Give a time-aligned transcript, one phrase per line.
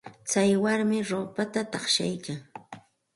[0.27, 2.39] Tsay warmi ruupata taqshaykan.